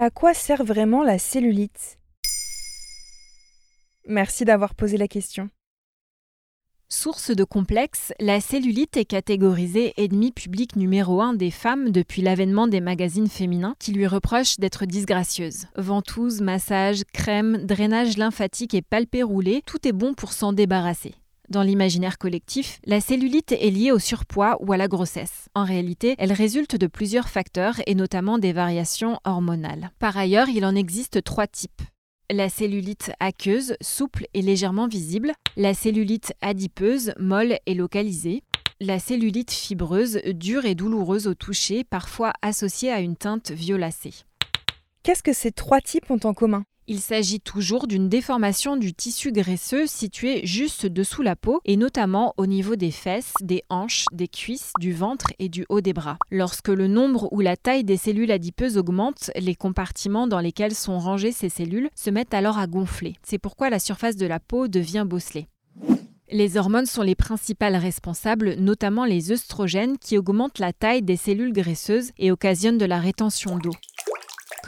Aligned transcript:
À 0.00 0.10
quoi 0.10 0.32
sert 0.32 0.62
vraiment 0.62 1.02
la 1.02 1.18
cellulite? 1.18 1.98
Merci 4.06 4.44
d'avoir 4.44 4.76
posé 4.76 4.96
la 4.96 5.08
question. 5.08 5.50
Source 6.88 7.32
de 7.32 7.42
complexe, 7.42 8.12
la 8.20 8.40
cellulite 8.40 8.96
est 8.96 9.04
catégorisée 9.04 9.94
ennemi 9.96 10.30
public 10.30 10.76
numéro 10.76 11.20
un 11.20 11.34
des 11.34 11.50
femmes 11.50 11.90
depuis 11.90 12.22
l'avènement 12.22 12.68
des 12.68 12.80
magazines 12.80 13.28
féminins 13.28 13.74
qui 13.80 13.90
lui 13.90 14.06
reprochent 14.06 14.60
d'être 14.60 14.86
disgracieuse. 14.86 15.66
Ventouse, 15.74 16.42
massage, 16.42 17.02
crème, 17.12 17.66
drainage 17.66 18.16
lymphatique 18.16 18.74
et 18.74 18.82
palpé 18.82 19.24
roulé, 19.24 19.62
tout 19.66 19.88
est 19.88 19.92
bon 19.92 20.14
pour 20.14 20.32
s'en 20.32 20.52
débarrasser. 20.52 21.16
Dans 21.48 21.62
l'imaginaire 21.62 22.18
collectif, 22.18 22.78
la 22.84 23.00
cellulite 23.00 23.52
est 23.52 23.70
liée 23.70 23.90
au 23.90 23.98
surpoids 23.98 24.58
ou 24.60 24.72
à 24.72 24.76
la 24.76 24.86
grossesse. 24.86 25.48
En 25.54 25.64
réalité, 25.64 26.14
elle 26.18 26.32
résulte 26.32 26.76
de 26.76 26.86
plusieurs 26.86 27.28
facteurs 27.28 27.76
et 27.86 27.94
notamment 27.94 28.38
des 28.38 28.52
variations 28.52 29.18
hormonales. 29.24 29.90
Par 29.98 30.16
ailleurs, 30.16 30.48
il 30.48 30.66
en 30.66 30.74
existe 30.74 31.24
trois 31.24 31.46
types 31.46 31.82
la 32.30 32.48
cellulite 32.48 33.10
aqueuse, 33.20 33.74
souple 33.80 34.26
et 34.34 34.42
légèrement 34.42 34.86
visible, 34.86 35.32
la 35.56 35.74
cellulite 35.74 36.34
adipeuse, 36.42 37.12
molle 37.18 37.58
et 37.66 37.74
localisée, 37.74 38.42
la 38.80 38.98
cellulite 38.98 39.50
fibreuse, 39.50 40.20
dure 40.34 40.66
et 40.66 40.74
douloureuse 40.74 41.26
au 41.26 41.34
toucher, 41.34 41.84
parfois 41.84 42.32
associée 42.42 42.92
à 42.92 43.00
une 43.00 43.16
teinte 43.16 43.50
violacée. 43.50 44.14
Qu'est-ce 45.02 45.22
que 45.22 45.32
ces 45.32 45.52
trois 45.52 45.80
types 45.80 46.10
ont 46.10 46.20
en 46.24 46.34
commun? 46.34 46.64
Il 46.88 47.00
s'agit 47.00 47.38
toujours 47.38 47.86
d'une 47.86 48.08
déformation 48.08 48.76
du 48.76 48.94
tissu 48.94 49.30
graisseux 49.30 49.86
situé 49.86 50.40
juste 50.44 50.86
dessous 50.86 51.20
la 51.20 51.36
peau 51.36 51.60
et 51.66 51.76
notamment 51.76 52.32
au 52.38 52.46
niveau 52.46 52.76
des 52.76 52.90
fesses, 52.90 53.34
des 53.42 53.62
hanches, 53.68 54.06
des 54.12 54.26
cuisses, 54.26 54.72
du 54.80 54.94
ventre 54.94 55.26
et 55.38 55.50
du 55.50 55.66
haut 55.68 55.82
des 55.82 55.92
bras. 55.92 56.16
Lorsque 56.30 56.68
le 56.68 56.88
nombre 56.88 57.28
ou 57.30 57.40
la 57.40 57.58
taille 57.58 57.84
des 57.84 57.98
cellules 57.98 58.32
adipeuses 58.32 58.78
augmente, 58.78 59.30
les 59.36 59.54
compartiments 59.54 60.26
dans 60.26 60.40
lesquels 60.40 60.74
sont 60.74 60.98
rangées 60.98 61.32
ces 61.32 61.50
cellules 61.50 61.90
se 61.94 62.08
mettent 62.08 62.34
alors 62.34 62.58
à 62.58 62.66
gonfler. 62.66 63.16
C'est 63.22 63.38
pourquoi 63.38 63.68
la 63.68 63.78
surface 63.78 64.16
de 64.16 64.26
la 64.26 64.40
peau 64.40 64.66
devient 64.66 65.04
bosselée. 65.06 65.46
Les 66.30 66.56
hormones 66.56 66.86
sont 66.86 67.02
les 67.02 67.14
principales 67.14 67.76
responsables, 67.76 68.54
notamment 68.54 69.04
les 69.04 69.32
œstrogènes 69.32 69.98
qui 69.98 70.18
augmentent 70.18 70.58
la 70.58 70.72
taille 70.72 71.02
des 71.02 71.16
cellules 71.16 71.52
graisseuses 71.52 72.12
et 72.18 72.30
occasionnent 72.30 72.78
de 72.78 72.84
la 72.84 72.98
rétention 72.98 73.58
d'eau. 73.58 73.72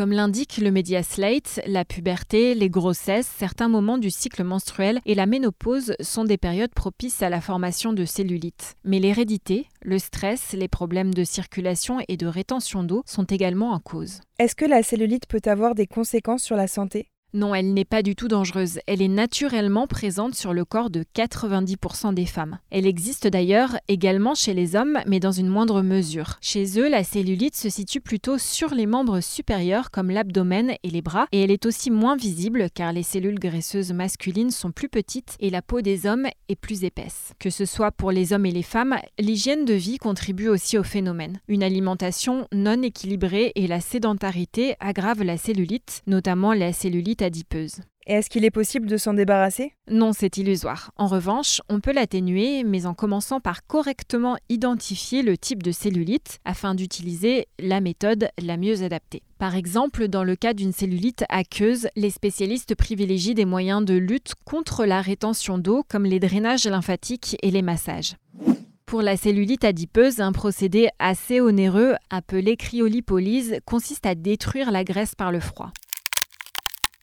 Comme 0.00 0.12
l'indique 0.12 0.56
le 0.56 0.70
média 0.70 1.02
Slate, 1.02 1.60
la 1.66 1.84
puberté, 1.84 2.54
les 2.54 2.70
grossesses, 2.70 3.30
certains 3.36 3.68
moments 3.68 3.98
du 3.98 4.08
cycle 4.08 4.42
menstruel 4.44 4.98
et 5.04 5.14
la 5.14 5.26
ménopause 5.26 5.92
sont 6.00 6.24
des 6.24 6.38
périodes 6.38 6.72
propices 6.72 7.20
à 7.20 7.28
la 7.28 7.42
formation 7.42 7.92
de 7.92 8.06
cellulite. 8.06 8.76
Mais 8.82 8.98
l'hérédité, 8.98 9.66
le 9.82 9.98
stress, 9.98 10.54
les 10.54 10.68
problèmes 10.68 11.12
de 11.12 11.22
circulation 11.22 11.98
et 12.08 12.16
de 12.16 12.26
rétention 12.26 12.82
d'eau 12.82 13.02
sont 13.04 13.24
également 13.24 13.72
en 13.72 13.78
cause. 13.78 14.22
Est-ce 14.38 14.56
que 14.56 14.64
la 14.64 14.82
cellulite 14.82 15.26
peut 15.26 15.42
avoir 15.44 15.74
des 15.74 15.86
conséquences 15.86 16.44
sur 16.44 16.56
la 16.56 16.66
santé? 16.66 17.10
Non, 17.32 17.54
elle 17.54 17.72
n'est 17.74 17.84
pas 17.84 18.02
du 18.02 18.16
tout 18.16 18.28
dangereuse. 18.28 18.80
Elle 18.86 19.02
est 19.02 19.08
naturellement 19.08 19.86
présente 19.86 20.34
sur 20.34 20.52
le 20.52 20.64
corps 20.64 20.90
de 20.90 21.04
90% 21.14 22.12
des 22.12 22.26
femmes. 22.26 22.58
Elle 22.70 22.86
existe 22.86 23.28
d'ailleurs 23.28 23.76
également 23.88 24.34
chez 24.34 24.52
les 24.52 24.74
hommes, 24.74 24.98
mais 25.06 25.20
dans 25.20 25.30
une 25.30 25.48
moindre 25.48 25.82
mesure. 25.82 26.38
Chez 26.40 26.80
eux, 26.80 26.88
la 26.88 27.04
cellulite 27.04 27.56
se 27.56 27.68
situe 27.68 28.00
plutôt 28.00 28.38
sur 28.38 28.74
les 28.74 28.86
membres 28.86 29.20
supérieurs 29.20 29.90
comme 29.90 30.10
l'abdomen 30.10 30.72
et 30.82 30.90
les 30.90 31.02
bras, 31.02 31.26
et 31.30 31.42
elle 31.42 31.50
est 31.50 31.66
aussi 31.66 31.90
moins 31.90 32.16
visible 32.16 32.68
car 32.74 32.92
les 32.92 33.04
cellules 33.04 33.38
graisseuses 33.38 33.92
masculines 33.92 34.50
sont 34.50 34.72
plus 34.72 34.88
petites 34.88 35.36
et 35.38 35.50
la 35.50 35.62
peau 35.62 35.82
des 35.82 36.06
hommes 36.06 36.26
est 36.48 36.56
plus 36.56 36.84
épaisse. 36.84 37.32
Que 37.38 37.50
ce 37.50 37.64
soit 37.64 37.92
pour 37.92 38.10
les 38.10 38.32
hommes 38.32 38.46
et 38.46 38.50
les 38.50 38.62
femmes, 38.62 38.96
l'hygiène 39.18 39.64
de 39.64 39.74
vie 39.74 39.98
contribue 39.98 40.48
aussi 40.48 40.78
au 40.78 40.82
phénomène. 40.82 41.40
Une 41.48 41.62
alimentation 41.62 42.48
non 42.52 42.82
équilibrée 42.82 43.52
et 43.54 43.66
la 43.66 43.80
sédentarité 43.80 44.74
aggravent 44.80 45.22
la 45.22 45.36
cellulite, 45.36 46.02
notamment 46.06 46.52
la 46.52 46.72
cellulite 46.72 47.19
adipeuse. 47.22 47.80
Et 48.06 48.14
est-ce 48.14 48.30
qu'il 48.30 48.44
est 48.44 48.50
possible 48.50 48.86
de 48.86 48.96
s'en 48.96 49.14
débarrasser? 49.14 49.74
Non, 49.88 50.12
c'est 50.12 50.36
illusoire. 50.36 50.90
En 50.96 51.06
revanche, 51.06 51.60
on 51.68 51.80
peut 51.80 51.92
l'atténuer, 51.92 52.64
mais 52.64 52.86
en 52.86 52.94
commençant 52.94 53.40
par 53.40 53.66
correctement 53.66 54.36
identifier 54.48 55.22
le 55.22 55.36
type 55.36 55.62
de 55.62 55.70
cellulite 55.70 56.38
afin 56.44 56.74
d'utiliser 56.74 57.46
la 57.58 57.80
méthode 57.80 58.28
la 58.42 58.56
mieux 58.56 58.82
adaptée. 58.82 59.22
Par 59.38 59.54
exemple, 59.54 60.08
dans 60.08 60.24
le 60.24 60.34
cas 60.34 60.54
d'une 60.54 60.72
cellulite 60.72 61.24
aqueuse, 61.28 61.88
les 61.94 62.10
spécialistes 62.10 62.74
privilégient 62.74 63.34
des 63.34 63.44
moyens 63.44 63.84
de 63.84 63.94
lutte 63.94 64.32
contre 64.44 64.86
la 64.86 65.02
rétention 65.02 65.58
d'eau 65.58 65.84
comme 65.88 66.04
les 66.04 66.20
drainages 66.20 66.66
lymphatiques 66.66 67.36
et 67.42 67.50
les 67.50 67.62
massages. 67.62 68.16
Pour 68.86 69.02
la 69.02 69.16
cellulite 69.16 69.62
adipeuse, 69.62 70.20
un 70.20 70.32
procédé 70.32 70.88
assez 70.98 71.40
onéreux 71.40 71.94
appelé 72.10 72.56
cryolipolyse 72.56 73.60
consiste 73.64 74.04
à 74.04 74.16
détruire 74.16 74.72
la 74.72 74.82
graisse 74.82 75.14
par 75.14 75.30
le 75.30 75.38
froid. 75.38 75.70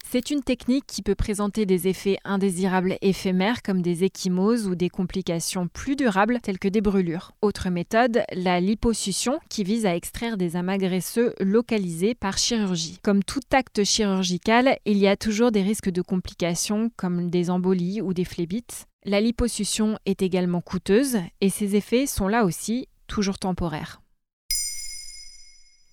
C'est 0.09 0.31
une 0.31 0.41
technique 0.41 0.85
qui 0.87 1.01
peut 1.01 1.15
présenter 1.15 1.65
des 1.65 1.89
effets 1.89 2.17
indésirables 2.23 2.95
éphémères 3.01 3.61
comme 3.61 3.81
des 3.81 4.05
échymoses 4.05 4.65
ou 4.65 4.73
des 4.73 4.87
complications 4.87 5.67
plus 5.67 5.97
durables 5.97 6.39
telles 6.41 6.59
que 6.59 6.69
des 6.69 6.79
brûlures. 6.79 7.33
Autre 7.41 7.69
méthode, 7.69 8.23
la 8.31 8.61
liposuction 8.61 9.41
qui 9.49 9.65
vise 9.65 9.85
à 9.85 9.97
extraire 9.97 10.37
des 10.37 10.55
amas 10.55 10.77
graisseux 10.77 11.33
localisés 11.41 12.15
par 12.15 12.37
chirurgie. 12.37 12.99
Comme 13.03 13.21
tout 13.21 13.41
acte 13.51 13.83
chirurgical, 13.83 14.77
il 14.85 14.97
y 14.97 15.09
a 15.09 15.17
toujours 15.17 15.51
des 15.51 15.61
risques 15.61 15.91
de 15.91 16.01
complications 16.01 16.89
comme 16.95 17.29
des 17.29 17.49
embolies 17.49 18.01
ou 18.01 18.13
des 18.13 18.23
phlébites. 18.23 18.85
La 19.03 19.19
liposuction 19.19 19.99
est 20.05 20.21
également 20.21 20.61
coûteuse 20.61 21.17
et 21.41 21.49
ses 21.49 21.75
effets 21.75 22.05
sont 22.05 22.29
là 22.29 22.45
aussi 22.45 22.87
toujours 23.07 23.39
temporaires. 23.39 23.99